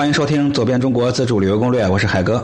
[0.00, 2.42] 欢迎收听《走遍中国自助旅游攻略》，我是海哥。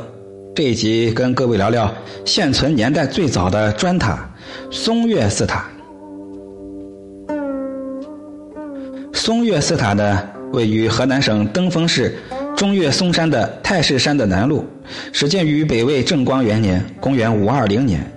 [0.54, 1.90] 这一集跟各位聊聊
[2.22, 4.28] 现存年代最早的砖塔——
[4.70, 5.66] 松岳寺塔。
[9.14, 10.22] 松岳寺塔呢，
[10.52, 12.18] 位于河南省登封市
[12.54, 14.62] 中岳嵩山的太室山的南麓，
[15.10, 18.12] 始建于北魏正光元年（公元520年）。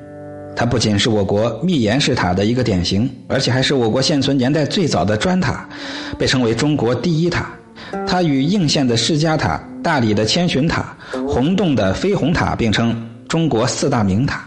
[0.53, 5.65] 它不仅是我国密檐式塔的一个典型，而且还是我国现存年代最早的砖塔，
[6.17, 7.49] 被称为中国第一塔。
[8.07, 10.95] 它与应县的释迦塔、大理的千寻塔、
[11.27, 12.95] 洪洞的飞虹塔并称
[13.27, 14.45] 中国四大名塔。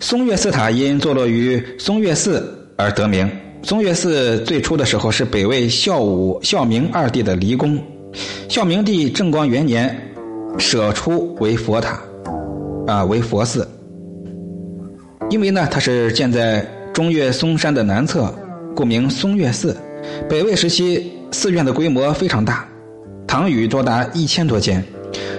[0.00, 3.30] 松岳寺塔因坐落于松岳寺而得名。
[3.62, 7.82] 松岳寺最初的时候是北魏孝武、孝明二帝的离宫，
[8.46, 9.98] 孝明帝正光元年
[10.58, 11.98] 舍出为佛塔，
[12.86, 13.66] 啊，为佛寺。
[15.34, 18.32] 因为呢，它是建在中岳嵩山的南侧，
[18.72, 19.76] 故名嵩岳寺。
[20.28, 22.64] 北魏时期，寺院的规模非常大，
[23.26, 24.80] 堂宇多达一千多间。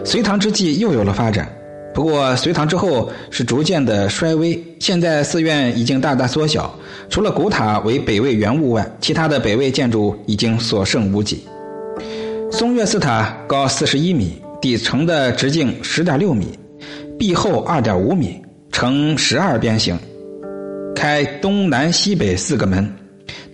[0.04, 1.48] 隋唐之际又有了发展，
[1.94, 4.62] 不过隋唐之后是逐渐的衰微。
[4.82, 6.78] 现在寺院已经大大缩小，
[7.10, 11.46] 除了古塔为北魏原物外，其他的北魏建筑已经所剩无几。
[12.52, 16.60] 嵩岳寺塔高四十一米，底层的直径十点六米，
[17.18, 18.42] 壁厚二点五米。
[18.76, 19.98] 呈十二边形，
[20.94, 22.94] 开东南西北四个门，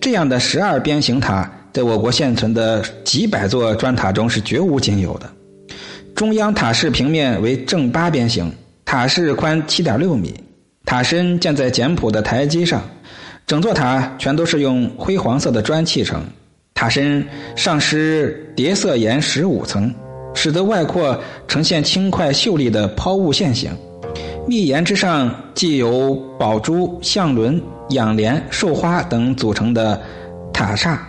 [0.00, 5.30] 这样的十二边形塔，在我国现存的几百座砖塔中是绝无仅有的。
[6.16, 8.52] 中央塔室平面为正八边形，
[8.84, 10.34] 塔室宽七点六米，
[10.84, 12.82] 塔身建在简朴的台基上，
[13.46, 16.20] 整座塔全都是用灰黄色的砖砌成，
[16.74, 19.94] 塔身上施叠色岩十五层，
[20.34, 23.70] 使得外廓呈现轻快秀丽的抛物线形。
[24.46, 30.00] 密檐之上，既有宝珠、象轮、仰莲、寿花等组成的
[30.52, 31.00] 塔刹。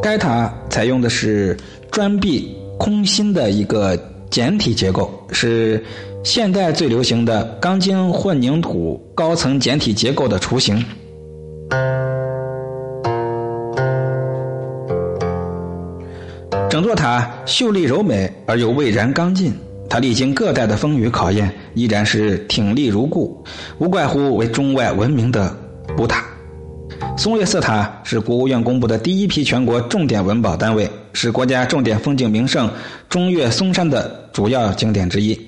[0.00, 1.56] 该塔采用的是
[1.90, 3.98] 砖壁空心的一个
[4.30, 5.84] 简体结构，是
[6.22, 10.82] 现代最流行的钢筋混凝土高层简体结构的雏形。
[16.70, 19.52] 整座塔秀丽柔美而又蔚然刚劲。
[19.88, 23.42] 它历经各代的风雨考验，依然是挺立如故，
[23.78, 25.56] 无怪乎为中外闻名的
[25.96, 26.24] 古塔。
[27.16, 32.70] 松岳寺塔是国务院公布的第一批全国重点文保单位，是国家重点风景名胜
[33.08, 35.38] 中岳嵩山的主要景点之一。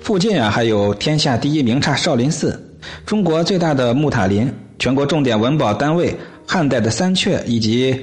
[0.00, 2.60] 附近啊，还有天下第一名刹少林寺、
[3.06, 6.12] 中国最大的木塔林、全国重点文保单位
[6.46, 8.00] 汉代的三阙，以及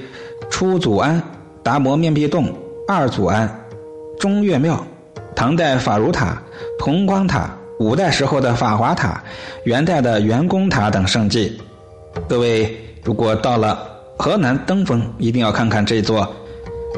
[0.48, 1.22] 初祖庵、
[1.62, 2.46] 达摩面壁洞、
[2.88, 3.50] 二祖庵、
[4.18, 4.82] 中岳庙。
[5.40, 6.36] 唐代法如塔、
[6.78, 9.24] 同光塔，五代时候的法华塔，
[9.64, 11.58] 元代的圆宫塔等圣迹。
[12.28, 16.30] 各位如果到了河南登封，一定要看看这座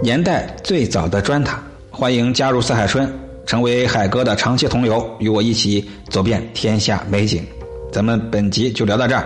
[0.03, 1.63] 年代最早的砖塔。
[1.89, 3.09] 欢迎加入四海春，
[3.47, 7.47] 成为海哥的长期同游，与我一起走遍天下美景。
[7.93, 9.25] 咱们本集就聊到这儿。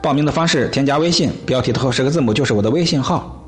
[0.00, 3.41] 报名的方式：添加微信，标题的后十个字母就是我的微信号。